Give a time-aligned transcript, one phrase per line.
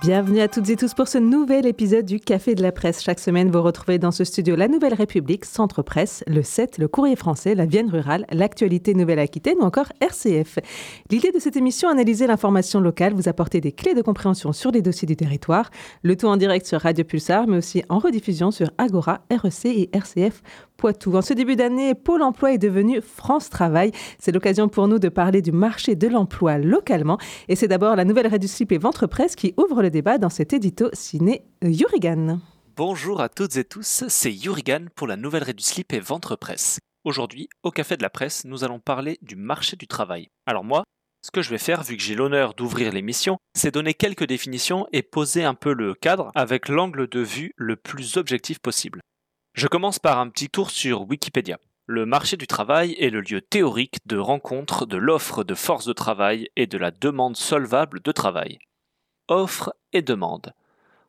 [0.00, 3.02] Bienvenue à toutes et tous pour ce nouvel épisode du Café de la Presse.
[3.02, 6.88] Chaque semaine, vous retrouvez dans ce studio La Nouvelle République, Centre Presse, le 7, le
[6.88, 10.58] Courrier français, la Vienne rurale, l'actualité Nouvelle-Aquitaine ou encore RCF.
[11.10, 14.80] L'idée de cette émission, analyser l'information locale, vous apporter des clés de compréhension sur les
[14.80, 15.68] dossiers du territoire,
[16.02, 19.90] le tout en direct sur Radio Pulsar, mais aussi en rediffusion sur Agora, REC et
[19.92, 20.42] RCF
[20.80, 21.14] Poitou.
[21.14, 23.92] En ce début d'année, Pôle emploi est devenu France Travail.
[24.18, 27.18] C'est l'occasion pour nous de parler du marché de l'emploi localement.
[27.48, 30.30] Et c'est d'abord la nouvelle Red Slip et Ventre Presse qui ouvre le débat dans
[30.30, 32.40] cet édito ciné Yurigan.
[32.76, 36.78] Bonjour à toutes et tous, c'est Yurigan pour la nouvelle Red Slip et Ventre Presse.
[37.04, 40.28] Aujourd'hui, au Café de la Presse, nous allons parler du marché du travail.
[40.46, 40.84] Alors moi,
[41.22, 44.86] ce que je vais faire, vu que j'ai l'honneur d'ouvrir l'émission, c'est donner quelques définitions
[44.94, 49.02] et poser un peu le cadre avec l'angle de vue le plus objectif possible.
[49.52, 51.58] Je commence par un petit tour sur Wikipédia.
[51.86, 55.92] Le marché du travail est le lieu théorique de rencontre de l'offre de force de
[55.92, 58.60] travail et de la demande solvable de travail.
[59.26, 60.52] Offre et demande.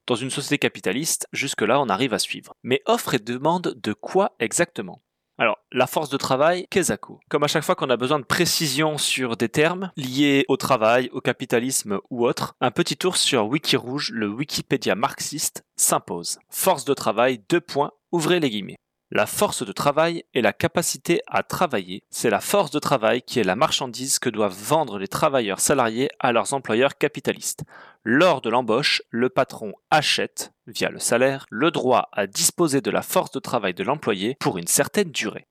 [0.07, 2.55] Dans une société capitaliste, jusque-là on arrive à suivre.
[2.63, 5.03] Mais offre et demande de quoi exactement?
[5.37, 7.19] Alors, la force de travail, Kezaku.
[7.29, 11.09] Comme à chaque fois qu'on a besoin de précision sur des termes liés au travail,
[11.13, 16.39] au capitalisme ou autre, un petit tour sur Wikirouge, le Wikipédia marxiste, s'impose.
[16.49, 18.77] Force de travail, deux points, ouvrez les guillemets.
[19.13, 22.03] La force de travail est la capacité à travailler.
[22.09, 26.09] C'est la force de travail qui est la marchandise que doivent vendre les travailleurs salariés
[26.21, 27.63] à leurs employeurs capitalistes.
[28.05, 33.01] Lors de l'embauche, le patron achète, via le salaire, le droit à disposer de la
[33.01, 35.45] force de travail de l'employé pour une certaine durée.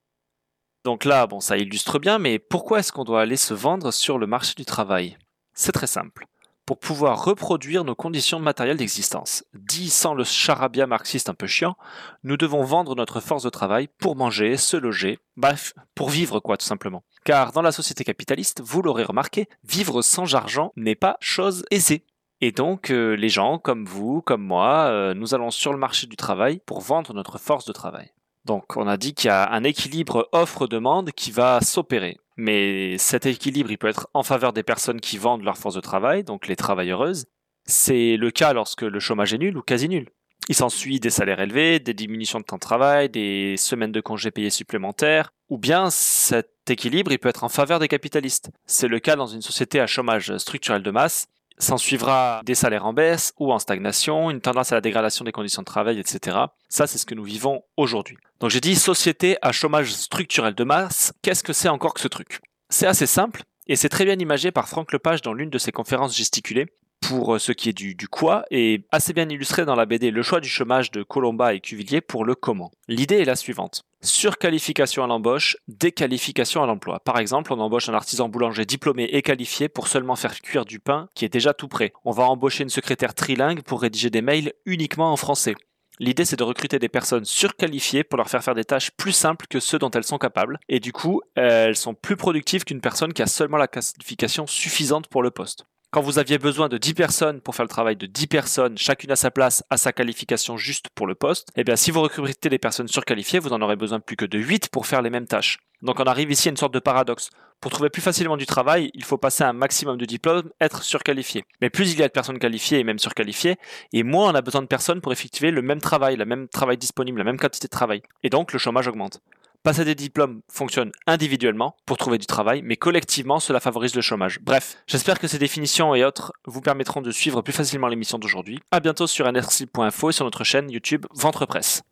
[0.86, 4.16] Donc là, bon, ça illustre bien, mais pourquoi est-ce qu'on doit aller se vendre sur
[4.16, 5.18] le marché du travail?
[5.52, 6.29] C'est très simple
[6.70, 9.42] pour pouvoir reproduire nos conditions matérielles d'existence.
[9.54, 11.74] Dit sans le charabia marxiste un peu chiant,
[12.22, 16.56] nous devons vendre notre force de travail pour manger, se loger, bref, pour vivre quoi
[16.56, 17.02] tout simplement.
[17.24, 22.06] Car dans la société capitaliste, vous l'aurez remarqué, vivre sans argent n'est pas chose aisée.
[22.40, 26.06] Et donc, euh, les gens comme vous, comme moi, euh, nous allons sur le marché
[26.06, 28.12] du travail pour vendre notre force de travail.
[28.44, 32.18] Donc, on a dit qu'il y a un équilibre offre-demande qui va s'opérer.
[32.40, 35.80] Mais cet équilibre, il peut être en faveur des personnes qui vendent leur force de
[35.80, 37.26] travail, donc les travailleuses.
[37.66, 40.08] C'est le cas lorsque le chômage est nul ou quasi nul.
[40.48, 44.30] Il s'ensuit des salaires élevés, des diminutions de temps de travail, des semaines de congés
[44.30, 48.50] payés supplémentaires, ou bien cet équilibre, il peut être en faveur des capitalistes.
[48.64, 51.26] C'est le cas dans une société à chômage structurel de masse,
[51.60, 55.32] S'en suivra des salaires en baisse ou en stagnation, une tendance à la dégradation des
[55.32, 56.38] conditions de travail, etc.
[56.70, 58.16] Ça, c'est ce que nous vivons aujourd'hui.
[58.40, 61.12] Donc j'ai dit société à chômage structurel de masse.
[61.20, 62.40] Qu'est-ce que c'est encore que ce truc?
[62.70, 65.70] C'est assez simple et c'est très bien imagé par Franck Lepage dans l'une de ses
[65.70, 66.66] conférences gesticulées
[67.00, 70.10] pour euh, ce qui est du, du quoi et assez bien illustré dans la BD
[70.10, 72.70] Le choix du chômage de Colomba et Cuvillier pour le comment.
[72.88, 73.82] L'idée est la suivante.
[74.02, 77.00] Surqualification à l'embauche, déqualification à l'emploi.
[77.00, 80.78] Par exemple, on embauche un artisan boulanger diplômé et qualifié pour seulement faire cuire du
[80.78, 81.92] pain qui est déjà tout prêt.
[82.04, 85.54] On va embaucher une secrétaire trilingue pour rédiger des mails uniquement en français.
[85.98, 89.46] L'idée, c'est de recruter des personnes surqualifiées pour leur faire faire des tâches plus simples
[89.50, 90.58] que ceux dont elles sont capables.
[90.70, 95.08] Et du coup, elles sont plus productives qu'une personne qui a seulement la qualification suffisante
[95.08, 95.66] pour le poste.
[95.92, 99.10] Quand vous aviez besoin de 10 personnes pour faire le travail de 10 personnes, chacune
[99.10, 102.48] à sa place, à sa qualification juste pour le poste, eh bien si vous recrutez
[102.48, 105.26] des personnes surqualifiées, vous en aurez besoin plus que de 8 pour faire les mêmes
[105.26, 105.58] tâches.
[105.82, 107.30] Donc on arrive ici à une sorte de paradoxe.
[107.60, 111.42] Pour trouver plus facilement du travail, il faut passer un maximum de diplômes, être surqualifié.
[111.60, 113.56] Mais plus il y a de personnes qualifiées et même surqualifiées,
[113.92, 116.78] et moins on a besoin de personnes pour effectuer le même travail, le même travail
[116.78, 118.02] disponible, la même quantité de travail.
[118.22, 119.20] Et donc le chômage augmente.
[119.62, 124.40] Passer des diplômes fonctionne individuellement pour trouver du travail, mais collectivement, cela favorise le chômage.
[124.40, 128.60] Bref, j'espère que ces définitions et autres vous permettront de suivre plus facilement l'émission d'aujourd'hui.
[128.70, 131.82] À bientôt sur nrc.info et sur notre chaîne YouTube Ventre Presse.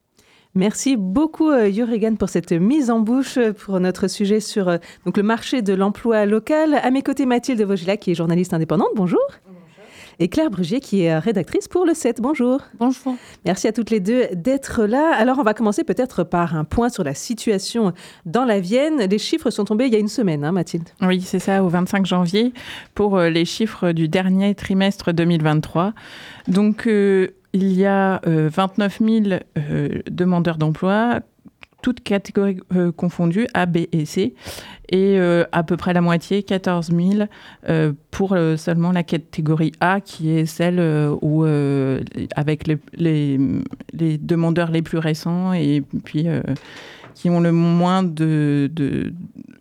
[0.55, 5.23] Merci beaucoup Yurigan pour cette mise en bouche pour notre sujet sur euh, donc le
[5.23, 6.75] marché de l'emploi local.
[6.83, 8.89] À mes côtés Mathilde Vogila qui est journaliste indépendante.
[8.97, 9.21] Bonjour
[10.21, 12.21] et Claire Brugier qui est rédactrice pour le 7.
[12.21, 12.61] Bonjour.
[12.79, 13.15] Bonjour.
[13.45, 15.15] Merci à toutes les deux d'être là.
[15.15, 17.93] Alors on va commencer peut-être par un point sur la situation
[18.27, 18.99] dans la Vienne.
[19.09, 20.89] Les chiffres sont tombés il y a une semaine, hein, Mathilde.
[21.03, 22.53] Oui, c'est ça, au 25 janvier,
[22.95, 25.93] pour euh, les chiffres du dernier trimestre 2023.
[26.49, 31.21] Donc euh, il y a 29 000 euh, demandeurs d'emploi
[31.83, 34.35] toutes catégories euh, confondues, A, B et C,
[34.89, 37.29] et euh, à peu près la moitié, 14 000,
[37.69, 40.81] euh, pour seulement la catégorie A, qui est celle
[41.23, 41.45] où,
[42.37, 42.79] avec les,
[43.93, 46.27] les, demandeurs les plus récents et puis
[47.15, 48.71] qui ont le moins de...
[48.73, 49.13] de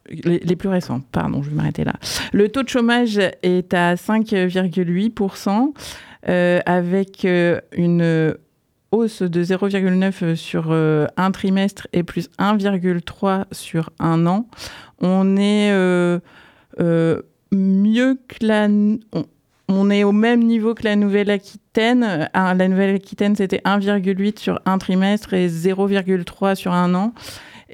[0.09, 1.93] les, les, plus récents, pardon, je vais m'arrêter là.
[2.31, 5.73] Le taux de chômage est à 5,8%,
[6.65, 7.27] avec
[7.75, 8.33] une
[8.91, 14.47] hausse de 0,9 sur un trimestre et plus 1,3 sur un an.
[14.99, 15.71] On est
[17.51, 18.67] mieux que la
[19.69, 22.29] on est au même niveau que la Nouvelle-Aquitaine.
[22.33, 27.13] Ah, la Nouvelle-Aquitaine, c'était 1,8 sur un trimestre et 0,3 sur un an.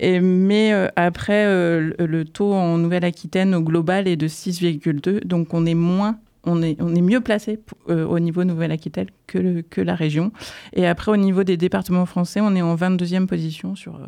[0.01, 5.24] Mais euh, après, euh, le taux en Nouvelle-Aquitaine au global est de 6,2.
[5.24, 7.60] Donc on est moins, on est, on est mieux placé
[7.90, 10.31] euh, au niveau Nouvelle-Aquitaine que, que la région.
[10.74, 14.00] Et après, au niveau des départements français, on est en 22e position sur,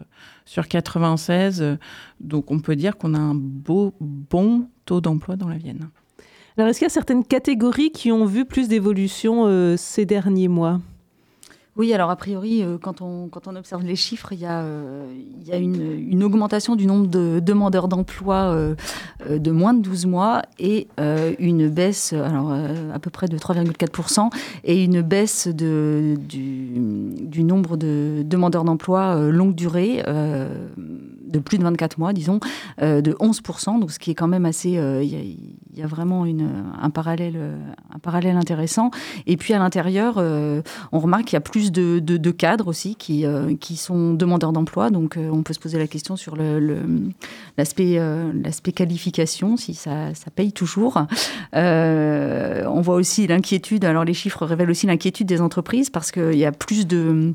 [0.46, 1.78] sur 96.
[2.20, 5.90] Donc on peut dire qu'on a un beau, bon taux d'emploi dans la Vienne.
[6.58, 10.48] Alors, est-ce qu'il y a certaines catégories qui ont vu plus d'évolution euh, ces derniers
[10.48, 10.80] mois?
[11.77, 14.62] Oui, alors a priori, euh, quand, on, quand on observe les chiffres, il y a,
[14.62, 15.06] euh,
[15.42, 18.56] il y a une, augmentation du nombre de demandeurs d'emploi
[19.30, 20.88] de moins de 12 mois et
[21.39, 24.30] une baisse, alors à peu près de 3,4%,
[24.63, 30.01] et une baisse de, du nombre de demandeurs d'emploi longue durée
[31.36, 32.40] de plus de 24 mois, disons,
[32.82, 34.78] euh, de 11%, donc ce qui est quand même assez...
[34.78, 37.38] Euh, il y, a vraiment un, parallèle,
[37.94, 38.92] un parallèle intéressant.
[39.28, 40.62] Et puis à l'intérieur, euh,
[40.94, 43.26] on remarque qu'il y a plus de, cadres aussi qui,
[43.60, 46.36] qui sont demandeurs d'emploi, donc on peut se poser la question sur
[47.58, 48.00] l'aspect
[48.44, 51.06] l'aspect qualification, si ça, ça paye toujours.
[51.54, 56.46] on voit aussi l'inquiétude, alors les chiffres révèlent aussi l'inquiétude des entreprises parce qu'il y
[56.46, 57.34] a plus de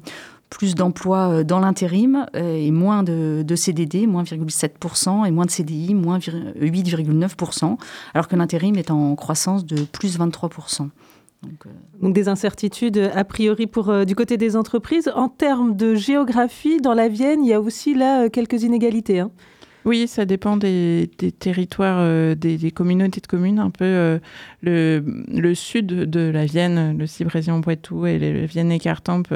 [0.50, 5.50] plus d'emplois euh, dans l'intérim euh, et moins de, CDD, moins 0,7%, et moins de
[5.50, 7.79] CDI, moins 8,9%,
[8.12, 10.88] alors que l'intérim est en croissance de plus 23%.
[11.43, 11.70] Donc, euh,
[12.02, 15.11] Donc, des incertitudes a priori pour du côté des entreprises.
[15.14, 19.20] En termes de géographie, dans la Vienne, il y a aussi là quelques inégalités.
[19.20, 19.31] Hein.
[19.87, 23.58] Oui, ça dépend des, territoires, des, communautés de communes.
[23.58, 24.20] Un peu
[24.61, 29.32] le, le, sud de la Vienne, le Cibrésien-Poitou et le Vienne-Écartampe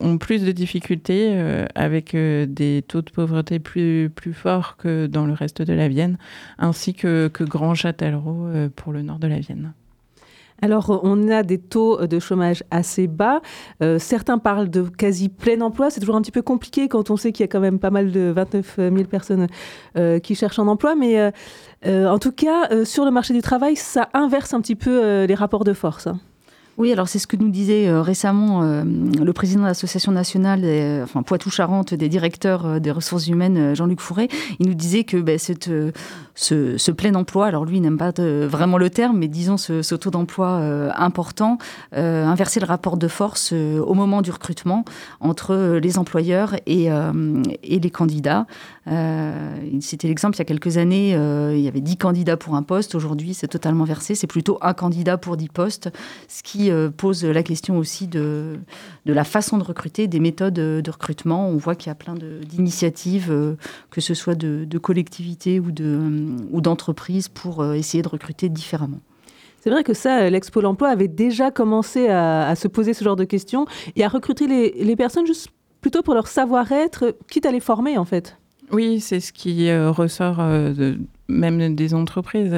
[0.00, 5.06] ont plus de difficultés euh, avec euh, des taux de pauvreté plus, plus forts que
[5.06, 6.18] dans le reste de la Vienne,
[6.58, 9.72] ainsi que, Grand Châtellerault euh, pour le nord de la Vienne.
[10.62, 13.40] Alors, on a des taux de chômage assez bas.
[13.96, 15.88] certains parlent de quasi plein emploi.
[15.88, 17.88] C'est toujours un petit peu compliqué quand on sait qu'il y a quand même pas
[17.88, 19.46] mal de 29 000 personnes
[20.22, 20.96] qui cherchent un emploi.
[20.96, 21.32] Mais
[21.86, 25.64] en tout cas, sur le marché du travail, ça inverse un petit peu les rapports
[25.64, 26.08] de force.
[26.08, 26.20] Hein.
[26.80, 30.62] Oui, alors c'est ce que nous disait euh, récemment euh, le président de l'association nationale,
[30.64, 34.28] euh, enfin Poitou-Charentes, des directeurs des ressources humaines, Jean-Luc Fourré.
[34.60, 38.88] Il nous disait que ben, ce, plein emploi, alors lui il n'aime pas vraiment le
[38.88, 40.58] terme, mais disons ce, taux d'emploi
[40.96, 41.58] important,
[41.92, 44.86] inverser le rapport de force au moment du recrutement
[45.20, 46.86] entre les employeurs et,
[47.62, 48.46] et les candidats.
[48.86, 52.94] C'était l'exemple il y a quelques années, il y avait 10 candidats pour un poste.
[52.94, 54.14] Aujourd'hui, c'est totalement versé.
[54.14, 55.90] C'est plutôt un candidat pour 10 postes,
[56.28, 58.58] ce qui euh, pose la question aussi de,
[59.06, 61.48] de la façon de recruter, des méthodes de recrutement.
[61.48, 63.56] On voit qu'il y a plein d'initiatives, euh,
[63.90, 65.70] que ce soit de, collectivités ou
[66.60, 69.00] d'entreprises, pour euh, essayer de recruter différemment.
[69.60, 73.24] C'est vrai que ça, l'Expo l'emploi avait déjà commencé à, se poser ce genre de
[73.24, 75.48] questions et à recruter les, les personnes juste
[75.82, 78.39] plutôt pour leur savoir-être, quitte à les former en fait.
[78.72, 82.52] Oui, c'est ce qui ressort de, même des entreprises.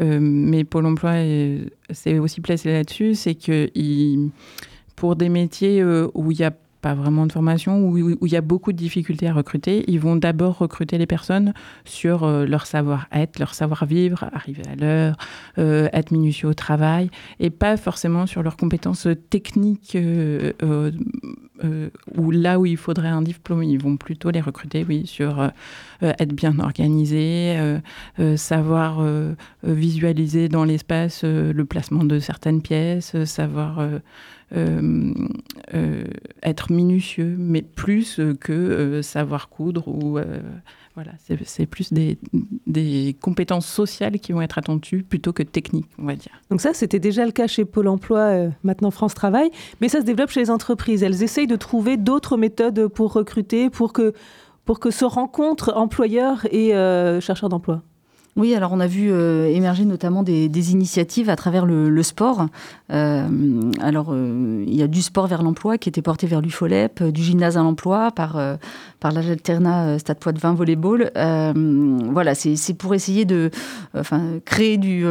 [0.00, 1.14] Euh, mais Pôle emploi
[1.90, 3.70] s'est aussi placé là-dessus, c'est que
[4.94, 8.36] pour des métiers euh, où il n'y a pas vraiment de formation, où, il y
[8.36, 11.52] a beaucoup de difficultés à recruter, ils vont d'abord recruter les personnes
[11.84, 15.16] sur euh, leur savoir-être, leur savoir-vivre, arriver à l'heure,
[15.56, 19.96] être minutieux au travail, et pas forcément sur leurs compétences techniques
[21.64, 25.40] euh, ou là où il faudrait un diplôme, ils vont plutôt les recruter, oui, sur
[25.40, 25.48] euh,
[26.00, 27.56] être bien organisé,
[28.18, 29.04] euh, savoir
[29.62, 33.80] visualiser dans l'espace le placement de certaines pièces, savoir
[36.42, 40.18] être minutieux, mais plus que savoir coudre ou
[40.96, 41.12] voilà,
[41.44, 46.32] c'est plus des, compétences sociales qui vont être attendues plutôt que techniques, on va dire.
[46.50, 49.50] Donc ça, c'était déjà le cas chez Pôle Emploi, euh, maintenant France Travail,
[49.82, 51.02] mais ça se développe chez les entreprises.
[51.02, 54.14] Elles essayent de trouver d'autres méthodes pour recruter, pour que,
[54.64, 57.82] pour que se rencontrent employeurs et euh, chercheurs d'emploi.
[58.36, 62.46] Oui, alors on a vu euh, émerger notamment des, initiatives à travers le, sport.
[62.92, 63.26] Euh,
[63.80, 67.22] alors euh, il y a du sport vers l'emploi qui était porté vers l'UFOLEP, du
[67.22, 68.38] gymnase à l'emploi par,
[69.00, 71.10] par l'Alterna Stade Poitvin Volleyball.
[72.12, 73.50] voilà, c'est pour essayer de
[74.44, 75.06] créer du,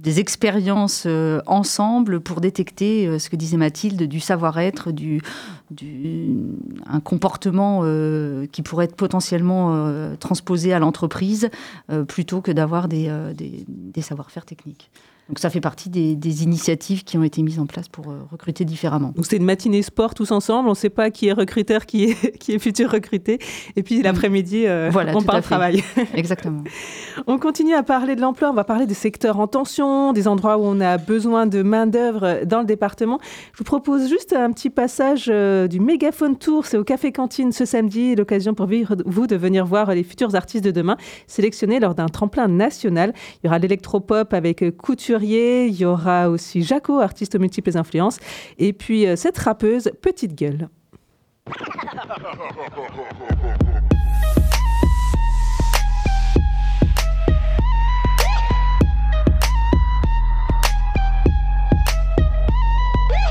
[0.00, 1.06] des expériences
[1.46, 5.20] ensemble pour détecter ce que disait Mathilde, du savoir-être, du,
[6.86, 7.82] un comportement
[8.52, 11.50] qui pourrait être potentiellement transposé à l'entreprise.
[11.96, 14.90] Euh, plutôt que d'avoir euh, des, savoir-faire techniques.
[15.28, 19.12] Donc ça fait partie des, initiatives qui ont été mises en place pour recruter différemment.
[19.16, 22.04] Donc c'est une matinée sport tous ensemble, on ne sait pas qui est recruteur, qui
[22.04, 23.38] est, qui est futur recruté.
[23.74, 25.82] Et puis l'après-midi, voilà, on parle travail.
[26.14, 26.62] Exactement.
[27.26, 30.58] on continue à parler de l'emploi, on va parler des secteurs en tension, des endroits
[30.58, 33.18] où on a besoin de main-d'œuvre dans le département.
[33.52, 37.64] Je vous propose juste un petit passage du Mégaphone Tour, c'est au Café Cantine ce
[37.64, 38.68] samedi, l'occasion pour
[39.06, 43.12] vous de venir voir les futurs artistes de demain sélectionnés lors d'un tremplin national.
[43.42, 44.62] Il y aura l'électropop avec
[45.22, 48.18] Il y aura aussi Jaco, artiste aux multiples influences,
[48.58, 50.68] et puis euh, cette rappeuse Petite Gueule.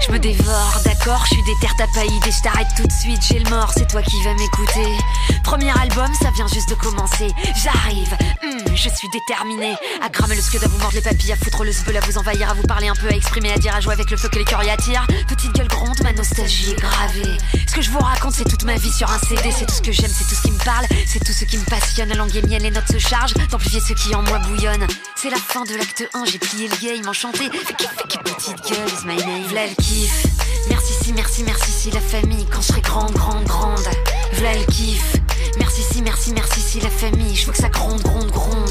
[0.01, 3.49] Je me dévore, je suis déter tapaïde et je t'arrête tout de suite, j'ai le
[3.49, 4.97] mort, c'est toi qui vas m'écouter.
[5.43, 7.27] Premier album, ça vient juste de commencer.
[7.63, 11.35] J'arrive, hmm, je suis déterminé à cramer le scud, à vous mordre les papilles, à
[11.35, 13.75] foutre le zbeul, à vous envahir, à vous parler un peu, à exprimer, à dire,
[13.75, 15.05] à jouer avec le feu que les y attirent.
[15.27, 17.37] Petite gueule gronde, ma nostalgie est gravée.
[17.67, 19.81] Ce que je vous raconte, c'est toute ma vie sur un CD, c'est tout ce
[19.83, 22.09] que j'aime, c'est tout ce qui me parle, c'est tout ce qui me passionne.
[22.09, 24.87] La langue est mienne, les notes se chargent d'amplifier ce qui en moi bouillonne.
[25.25, 27.49] C'est la fin de l'acte 1, j'ai plié le game, enchanté.
[27.49, 29.47] Petite gueule is my name.
[29.51, 33.87] Merci si, merci, merci si la famille quand je serai grande, grande, grande.
[34.33, 35.15] V'là le kiff.
[35.57, 37.35] Merci si, merci, merci si la famille.
[37.35, 38.69] Je veux que ça gronde, gronde, gronde.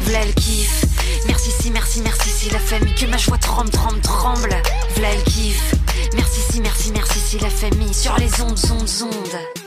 [0.00, 0.84] V'là le kiff.
[1.26, 2.94] Merci si, merci, merci si la famille.
[2.94, 4.54] Que ma joie tremble, tremble, tremble.
[4.96, 5.74] V'là le kiff.
[6.12, 7.94] Merci si, merci, merci si la famille.
[7.94, 9.63] Sur les ondes, ondes, ondes.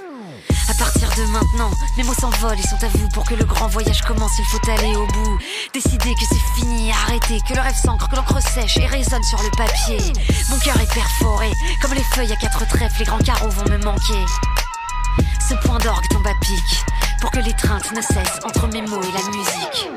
[0.69, 3.67] À partir de maintenant, mes mots s'envolent, ils sont à vous pour que le grand
[3.67, 5.39] voyage commence, il faut aller au bout.
[5.74, 9.41] Décider que c'est fini, arrêter, que le rêve s'ancre, que l'encre sèche et résonne sur
[9.41, 9.97] le papier.
[10.50, 13.77] Mon cœur est perforé, comme les feuilles à quatre trèfles, les grands carreaux vont me
[13.77, 14.25] manquer.
[15.47, 16.86] Ce point d'orgue tombe à pic,
[17.21, 19.89] pour que l'étreinte ne cesse entre mes mots et la musique.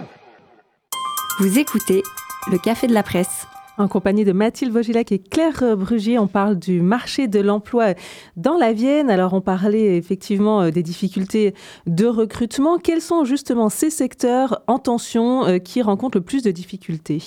[1.41, 2.03] Vous écoutez
[2.51, 3.47] le Café de la Presse
[3.81, 7.95] en compagnie de Mathilde Vogilac et Claire Brugier, on parle du marché de l'emploi
[8.37, 9.11] dans la Vienne.
[9.11, 11.55] Alors, on parlait effectivement euh, des difficultés
[11.87, 12.79] de recrutement.
[12.79, 17.23] Quels sont justement ces secteurs en tension euh, qui rencontrent le plus de difficultés?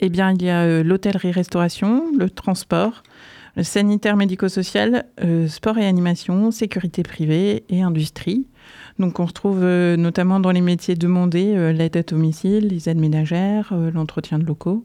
[0.00, 3.04] Eh bien, il y a euh, l'hôtellerie-restauration, le transport,
[3.54, 5.06] le sanitaire médico-social,
[5.48, 8.46] sport et animation, sécurité privée et industrie.
[8.98, 14.38] Donc on retrouve notamment dans les métiers demandés l'aide à domicile, les aides ménagères, l'entretien
[14.38, 14.84] de locaux.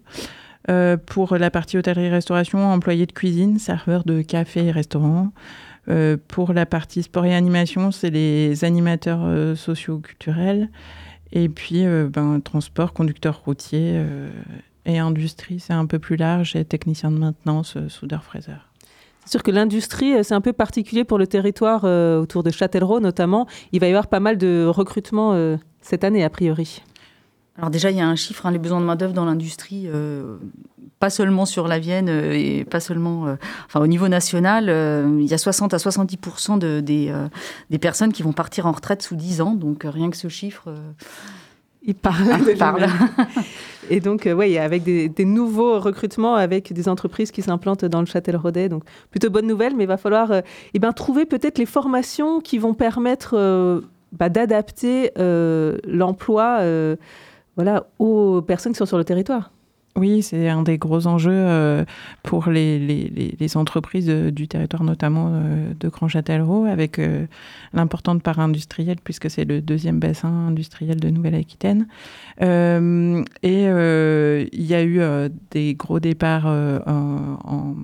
[0.69, 5.31] Euh, pour la partie hôtellerie-restauration, employé de cuisine, serveur de café et restaurant.
[5.89, 10.69] Euh, pour la partie sport et animation, c'est les animateurs euh, socio-culturels.
[11.33, 14.03] Et puis, ben, transport, conducteur routier
[14.85, 18.67] et industrie, c'est un peu plus large, et technicien de maintenance, soudeur-fraiseur.
[19.23, 21.85] C'est sûr que l'industrie, c'est un peu particulier pour le territoire
[22.19, 23.47] autour de Châtellerault notamment.
[23.71, 26.81] Il va y avoir pas mal de recrutement cette année, a priori.
[27.57, 30.37] Alors déjà, il y a un chiffre, hein, les besoins de main-d'œuvre dans l'industrie, euh,
[30.99, 34.65] pas seulement sur la Vienne euh, et pas seulement, euh, enfin au niveau national,
[35.19, 36.17] il y a 60 à 70
[36.59, 37.13] de, des,
[37.69, 39.53] des, personnes qui vont partir en retraite sous 10 ans.
[39.53, 40.73] Donc rien que ce chiffre.
[41.83, 42.25] il parle.
[42.49, 42.87] il parle.
[43.89, 48.05] et donc, oui, avec des, des, nouveaux recrutements avec des entreprises qui s'implantent dans le
[48.05, 48.69] Châtel-Rodet.
[48.69, 50.31] Donc, plutôt bonne nouvelle, mais il va falloir
[50.73, 56.61] eh ben, trouver peut-être les formations qui vont permettre bah, d'adapter l'emploi
[57.61, 59.51] voilà, aux personnes qui sont sur le territoire.
[59.97, 61.83] Oui, c'est un des gros enjeux euh,
[62.23, 67.25] pour les, entreprises du territoire, notamment euh, de Grand Châtellerault, avec euh,
[67.73, 71.87] l'importante part industrielle, puisque c'est le deuxième bassin industriel de Nouvelle-Aquitaine.
[72.39, 72.45] et
[73.43, 77.75] il y a eu des gros départs en,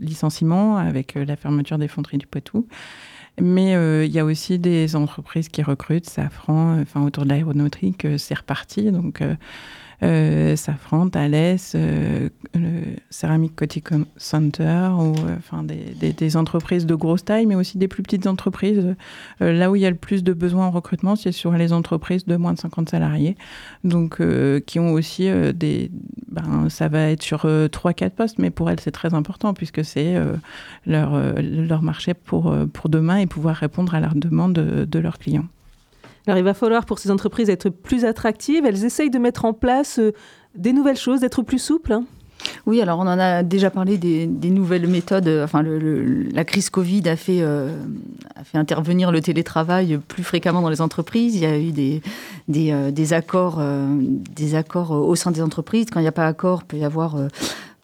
[0.00, 2.68] licenciement avec la fermeture des fonderies du Poitou.
[3.40, 8.04] Mais euh, il y a aussi des entreprises qui recrutent, Safran, enfin autour de l'aéronautique,
[8.04, 8.92] euh, c'est reparti.
[8.92, 9.34] Donc euh,
[10.56, 17.46] Safran, Thales, euh, le Ceramic Coating Center, ou euh, enfin des, entreprises de grosse taille,
[17.46, 18.96] mais aussi des plus petites entreprises.
[19.40, 22.26] là où il y a le plus de besoins en recrutement, c'est sur les entreprises
[22.26, 23.36] de moins de 50 salariés,
[23.84, 24.20] donc
[24.66, 25.90] qui ont aussi des.
[26.28, 30.16] Ben, ça va être sur 3-4 postes, mais pour elles, c'est très important puisque c'est
[30.86, 35.18] leur, leur marché pour, pour demain et pouvoir répondre à leurs demandes de, de leurs
[35.18, 35.46] clients.
[36.26, 38.64] Alors il va falloir pour ces entreprises être plus attractives.
[38.64, 40.12] Elles essayent de mettre en place euh,
[40.54, 41.92] des nouvelles choses, d'être plus souples.
[41.92, 42.04] Hein.
[42.66, 45.28] Oui, alors on en a déjà parlé des, nouvelles méthodes.
[45.42, 47.74] Enfin, la crise Covid a fait, euh,
[48.36, 51.36] a fait intervenir le télétravail plus fréquemment dans les entreprises.
[51.36, 52.02] Il y a eu des,
[52.70, 53.62] euh, accords,
[54.34, 55.86] des accords au sein des entreprises.
[55.90, 57.16] Quand il n'y a pas accord, il peut y avoir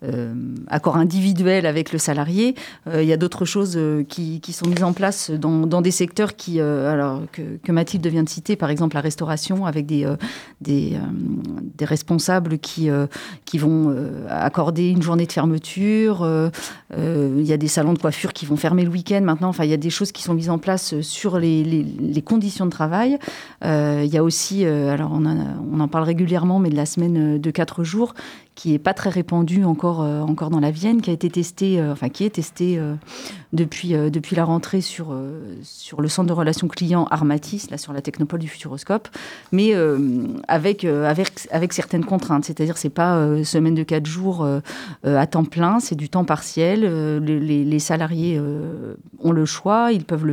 [0.02, 0.32] euh,
[0.68, 2.54] accord individuel avec le salarié.
[2.86, 6.36] Euh, il y a d'autres choses euh, qui, sont mises en place dans, des secteurs
[6.36, 10.06] qui, alors, que, Mathilde vient de citer, par exemple la restauration, avec des,
[11.82, 12.88] responsables qui,
[13.58, 13.94] vont
[14.28, 16.26] accorder une journée de fermeture.
[16.96, 19.48] Il y a des salons de coiffure qui vont fermer le week-end maintenant.
[19.48, 22.70] Enfin, il y a des choses qui sont mises en place sur les, conditions de
[22.70, 23.18] travail.
[23.62, 27.50] il y a aussi, alors on, on en parle régulièrement, mais de la semaine de
[27.50, 28.14] quatre jours
[28.60, 31.80] qui est pas très répandu encore, euh, encore dans la Vienne, qui a été testé,
[31.80, 32.94] euh, enfin qui est testé euh,
[33.54, 35.16] depuis, depuis la rentrée sur,
[35.62, 39.08] sur le centre de relations clients Armatis, là sur la technopole du Futuroscope,
[39.50, 39.74] mais
[40.46, 42.44] avec, avec, avec certaines contraintes.
[42.44, 44.46] C'est-à-dire c'est pas semaine de quatre jours
[45.02, 46.82] à temps plein, c'est du temps partiel.
[47.24, 48.40] Les, les, salariés
[49.18, 50.26] ont le choix, ils peuvent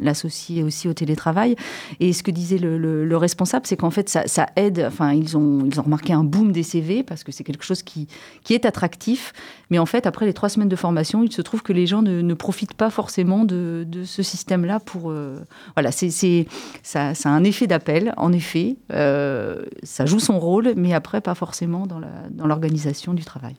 [0.00, 1.56] l'associer aussi au télétravail.
[2.00, 4.86] Et ce que disait le, le, responsable, c'est qu'en fait ça, ça aide.
[4.88, 7.82] Enfin, ils ont, ils ont remarqué un boom des CV parce que c'est quelque chose
[7.82, 8.08] qui,
[8.42, 9.32] qui est attractif.
[9.70, 12.02] Mais en fait, après les trois semaines de formation, il se trouve que les gens
[12.02, 15.10] ne, profitent pas forcément de, ce système-là pour...
[15.10, 15.40] Euh,
[15.74, 18.76] voilà, c'est, ça, ça, a un effet d'appel, en effet.
[18.92, 23.56] Euh, ça joue son rôle, mais après, pas forcément dans, la, dans l'organisation du travail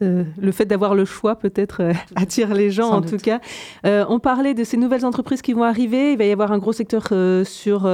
[0.00, 3.40] le fait d'avoir le choix peut-être euh, attire les gens en tout cas.
[3.86, 6.12] Euh, on parlait de ces nouvelles entreprises qui vont arriver.
[6.12, 7.88] Il va y avoir un gros secteur euh, sur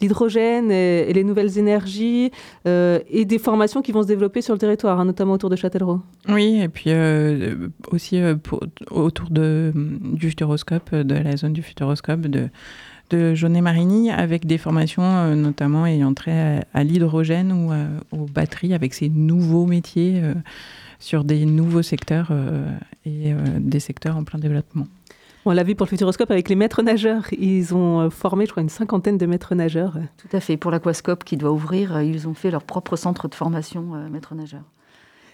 [0.00, 2.30] l'hydrogène et, les nouvelles énergies
[2.66, 6.00] et des formations qui vont se développer sur le territoire, hein, notamment autour de Châtellerault.
[6.28, 6.90] Oui, et puis
[7.90, 8.20] aussi
[8.90, 12.48] autour de, du futuroscope, de la zone du futuroscope, de
[13.10, 17.70] de Jaunet Marini avec des formations notamment ayant trait à, l'hydrogène ou
[18.16, 20.22] aux batteries avec ces nouveaux métiers
[20.98, 22.66] sur des nouveaux secteurs euh,
[23.04, 24.86] et euh, des secteurs en plein développement.
[25.46, 27.26] On l'a vu pour le Futuroscope avec les maîtres nageurs.
[27.38, 29.98] Ils ont euh, formé, je crois, une cinquantaine de maîtres nageurs.
[30.16, 30.56] Tout à fait.
[30.56, 34.64] Pour l'Aquascope qui doit ouvrir, ils ont fait leur propre centre de formation maîtres nageurs.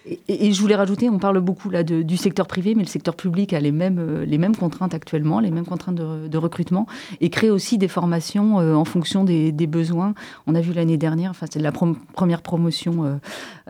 [0.05, 3.53] Et, je voulais rajouter, on parle beaucoup là du secteur privé, mais le secteur public
[3.53, 6.87] a les mêmes, euh, les mêmes contraintes actuellement, les mêmes contraintes de, recrutement,
[7.19, 10.15] et crée aussi des formations euh, en fonction des, besoins.
[10.47, 13.19] On a vu l'année dernière, enfin c'est la première promotion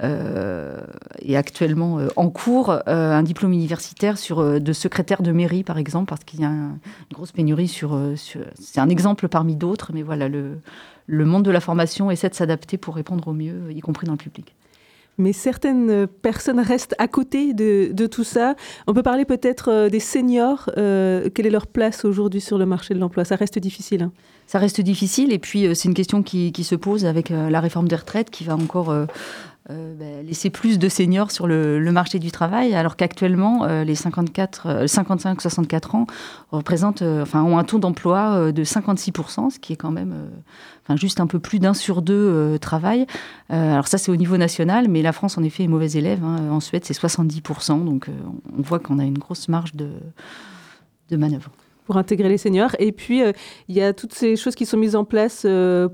[0.01, 0.79] euh,
[1.19, 6.23] et actuellement en cours, un diplôme universitaire sur de secrétaire de mairie par exemple, parce
[6.23, 6.79] qu'il y a une
[7.12, 10.60] grosse pénurie sur, sur c'est un exemple parmi d'autres, mais voilà le
[11.08, 14.13] le monde de la formation essaie de s'adapter pour répondre au mieux, y compris dans
[14.13, 14.56] le public
[15.17, 18.56] mais certaines personnes restent à côté de, tout ça.
[18.88, 20.69] On peut parler peut-être euh, des seniors.
[20.78, 23.24] Euh, quelle est leur place aujourd'hui sur le marché de l'emploi?
[23.26, 24.04] Ça reste difficile.
[24.04, 24.12] Hein.
[24.47, 27.88] Ça reste difficile et puis euh, c'est une question qui, se pose avec la réforme
[27.88, 28.93] des retraites qui va encore
[29.69, 36.08] ben, laisser plus de seniors sur le, marché du travail, alors qu'actuellement, les 55-64 ans
[36.52, 40.30] représentent, enfin, ont un taux d'emploi de 56%, ce qui est quand même
[40.84, 43.06] enfin, juste un peu plus d'un sur deux euh, travail.
[43.52, 46.24] Euh, alors ça, c'est au niveau national, mais la France, en effet, est mauvaise élève.
[46.24, 46.50] Hein.
[46.52, 48.12] En Suède, c'est 70%, donc euh,
[48.58, 49.89] on voit qu'on a une grosse marge de,
[51.10, 51.52] de manœuvre
[51.97, 52.75] intégrer les seniors.
[52.80, 53.21] Et puis,
[53.67, 55.45] il y a toutes ces choses qui sont mises en place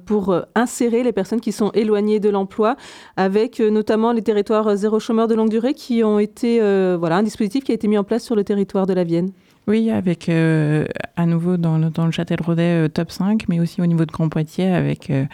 [0.05, 2.75] pour insérer les personnes qui sont éloignées de l'emploi,
[3.15, 6.59] avec notamment les territoires zéro chômeur de longue durée qui ont été,
[6.97, 9.31] voilà, un dispositif qui a été mis en place sur le territoire de la Vienne.
[9.67, 10.85] Oui, avec euh,
[11.17, 14.29] à nouveau dans le, dans Châtel-Rodet euh, top 5, mais aussi au niveau de Grand
[14.29, 15.25] Poitiers avec euh,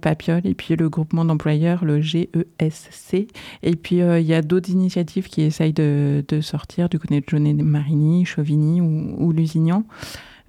[0.00, 3.28] Papiol et puis le groupement d'employeurs, le GESC.
[3.62, 7.54] Et puis il y a d'autres initiatives qui essayent de, sortir du côté de Jaunet
[7.54, 9.84] Marini, Chauvigny ou, ou Lusignan.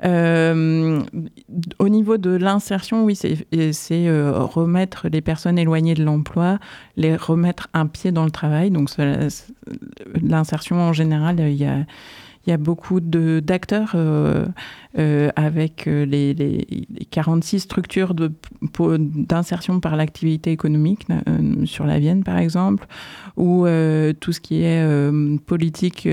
[0.04, 6.60] au niveau de l'insertion, oui, c'est remettre les personnes éloignées de l'emploi,
[6.96, 8.72] les remettre un pied dans le travail.
[8.72, 8.90] Donc
[10.22, 11.86] l'insertion en général, il y a
[12.48, 14.46] il y a beaucoup d'acteurs euh,
[14.98, 16.66] euh, avec euh, les, les,
[17.12, 21.06] 46 structures d'insertion par l'activité économique
[21.66, 22.88] sur la Vienne, par exemple,
[23.36, 23.66] ou
[24.20, 24.86] tout ce qui est
[25.46, 26.08] politique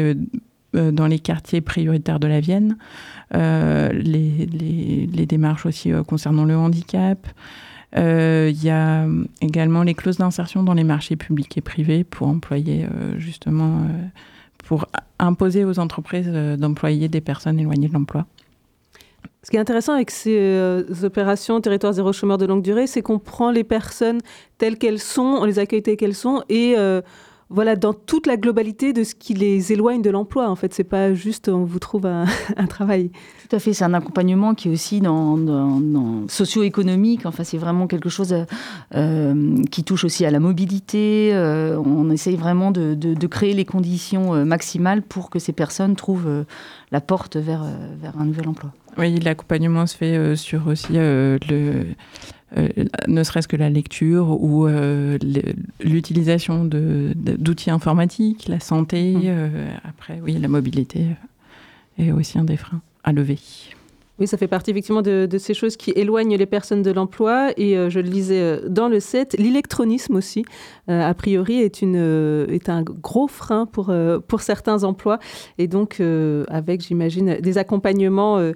[0.72, 2.76] dans les quartiers prioritaires de la Vienne,
[3.32, 7.26] les, démarches aussi concernant le handicap.
[7.96, 9.06] Il y a
[9.40, 12.86] également les clauses d'insertion dans les marchés publics et privés pour employer
[13.18, 13.86] justement
[14.64, 14.86] pour
[15.18, 18.26] imposer aux entreprises euh, d'employer des personnes éloignées de l'emploi.
[19.42, 23.02] Ce qui est intéressant avec ces euh, opérations territoire zéro chômeur de longue durée, c'est
[23.02, 24.20] qu'on prend les personnes
[24.56, 27.02] telles qu'elles sont, on les accueille telles qu'elles sont et euh,
[27.50, 30.48] voilà, dans toute la globalité de ce qui les éloigne de l'emploi.
[30.48, 32.26] En fait, c'est pas juste on vous trouve un,
[32.68, 33.10] travail.
[33.48, 37.26] Tout à fait, c'est un accompagnement qui est aussi dans, socio-économique.
[37.26, 38.34] Enfin, c'est vraiment quelque chose
[38.94, 41.30] euh, qui touche aussi à la mobilité.
[41.32, 46.44] Euh, on essaye vraiment de, créer les conditions euh, maximales pour que ces personnes trouvent
[46.92, 47.64] la porte vers,
[48.00, 48.70] vers un nouvel emploi.
[48.96, 51.38] Oui, l'accompagnement se fait sur aussi le
[52.56, 52.68] euh,
[53.08, 55.18] ne serait-ce que la lecture ou euh,
[55.80, 59.22] l'utilisation d'outils informatiques, la santé, mmh.
[59.24, 61.06] euh, après, oui, la mobilité
[61.98, 63.38] est aussi un des freins à lever.
[64.20, 67.50] Oui, ça fait partie effectivement de, ces choses qui éloignent les personnes de l'emploi.
[67.56, 70.44] Et euh, je le lisais dans le set, l'électronisme aussi,
[70.88, 73.92] euh, a priori, est, une, est un gros frein pour,
[74.28, 75.18] pour certains emplois.
[75.58, 76.00] Et donc,
[76.48, 78.52] avec, j'imagine, des accompagnements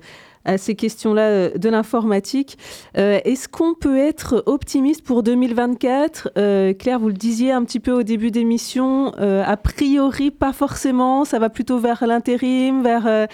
[0.48, 2.58] à ces questions-là de l'informatique.
[2.94, 6.30] Est-ce qu'on peut être optimiste pour 2024
[6.78, 11.24] Claire, vous le disiez un petit peu au début d'émission, a priori, pas forcément.
[11.24, 13.28] Ça va plutôt vers l'intérim, vers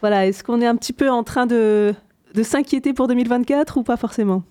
[0.00, 1.94] voilà, est-ce qu'on est un petit peu en train de,
[2.42, 4.42] s'inquiéter pour 2024 ou pas forcément?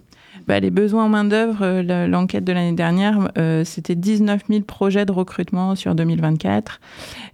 [0.48, 5.06] Bah, les besoins en main-d'œuvre, euh, l'enquête de l'année dernière, euh, c'était 19 000 projets
[5.06, 6.80] de recrutement sur 2024.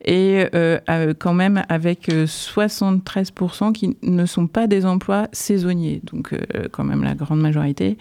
[0.06, 0.80] Et euh,
[1.18, 6.34] quand même avec 73% qui ne sont pas des emplois saisonniers, donc
[6.72, 7.98] quand même la grande majorité.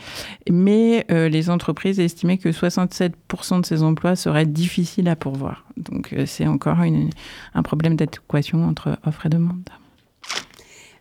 [0.51, 5.65] Mais les entreprises estimaient que 67% de ces emplois seraient difficiles à pourvoir.
[5.77, 6.79] Donc c'est encore
[7.55, 9.69] un problème d'adéquation entre offre et demande.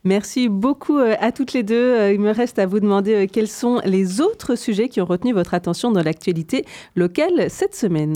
[0.03, 1.75] Merci beaucoup euh, à toutes les deux.
[1.75, 5.05] Euh, il me reste à vous demander euh, quels sont les autres sujets qui ont
[5.05, 8.13] retenu votre attention dans l'actualité locale cette semaine.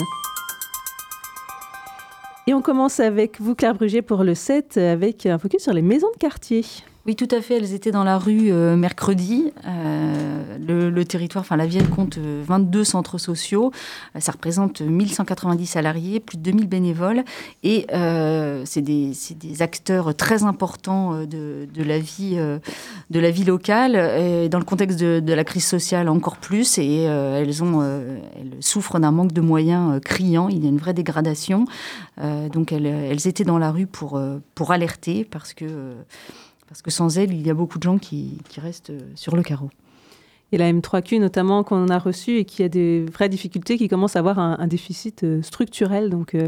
[2.48, 5.82] Et on commence avec vous, Claire Brugier, pour le 7, avec un focus sur les
[5.82, 6.65] maisons de quartier.
[7.06, 7.58] Oui, tout à fait.
[7.58, 9.52] Elles étaient dans la rue euh, mercredi.
[9.68, 13.74] Euh, le, territoire, enfin la Vienne compte 22 euh, centres sociaux.
[14.18, 17.26] Ça représente 1190 salariés, plus de 2000 bénévoles.
[17.63, 17.88] Et
[18.63, 19.13] c'est des,
[19.60, 22.38] acteurs très importants de, la, vie,
[23.44, 24.50] locale.
[24.50, 26.78] Dans le contexte de, la crise sociale, encore plus.
[26.78, 27.54] Et elles,
[28.62, 30.48] souffrent d'un manque de moyens criant.
[30.48, 31.66] Il y a une vraie dégradation.
[32.54, 34.22] donc elles, elles, étaient dans la rue pour,
[34.56, 35.66] pour alerter parce que
[36.67, 39.43] parce que sans elle, il y a beaucoup de gens qui, restent euh, sur le
[39.43, 39.69] carreau.
[40.52, 44.15] Et la M3Q notamment qu'on a reçue et qui a des vraies difficultés, qui commence
[44.15, 46.12] à avoir un, déficit euh, structurel.
[46.12, 46.47] Donc euh,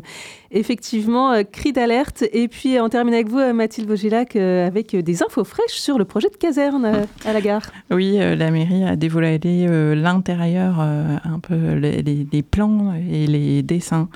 [0.51, 2.23] effectivement, cri d'alerte.
[2.32, 6.30] Et puis on termine avec vous, Mathilde Vogilac, avec des infos fraîches sur le projet
[6.30, 7.63] de caserne à la gare.
[7.89, 9.39] Oui, la mairie a dévoilé
[9.95, 14.08] l'intérieur, un peu les, plans et les dessins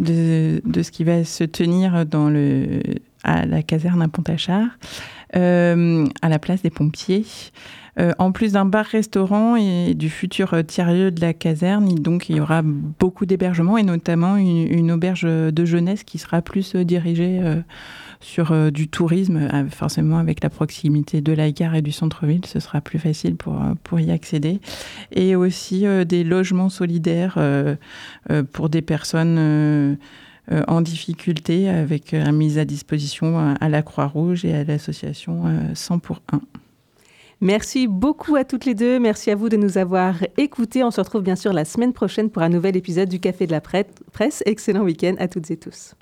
[0.00, 2.80] de, de, ce qui va se tenir dans le,
[3.22, 4.68] à la caserne à Pontachard.
[5.36, 7.24] Euh, à la place des pompiers.
[7.98, 12.40] Euh, en plus d'un bar-restaurant et du futur tiers-lieu de la caserne, donc il y
[12.40, 17.60] aura beaucoup d'hébergements et notamment une, auberge de jeunesse qui sera plus dirigée euh,
[18.20, 22.80] sur du tourisme, forcément avec la proximité de la gare et du centre-ville, ce sera
[22.80, 24.60] plus facile pour, pour y accéder.
[25.12, 27.38] Et aussi des logements solidaires
[28.52, 29.94] pour des personnes euh,
[30.68, 35.98] en difficulté avec la mise à disposition à la Croix-Rouge et à l'association 100 euh,
[35.98, 36.40] pour 1.
[37.40, 38.98] Merci beaucoup à toutes les deux.
[38.98, 40.84] Merci à vous de nous avoir écoutés.
[40.84, 43.52] On se retrouve bien sûr la semaine prochaine pour un nouvel épisode du Café de
[43.52, 44.42] la Presse.
[44.44, 45.94] Excellent week-end à toutes et tous.